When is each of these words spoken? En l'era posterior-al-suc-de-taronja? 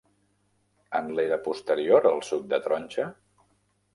En 0.99 1.09
l'era 1.19 1.37
posterior-al-suc-de-taronja? 1.49 3.07